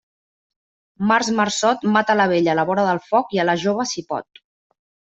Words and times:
Març, 1.11 1.29
marçot, 1.41 1.87
mata 1.99 2.17
la 2.21 2.27
vella 2.33 2.57
a 2.57 2.59
la 2.63 2.67
vora 2.73 2.89
del 2.91 3.05
foc 3.13 3.39
i 3.39 3.45
a 3.45 3.49
la 3.53 3.59
jove 3.69 3.89
si 3.95 4.09
pot. 4.13 4.47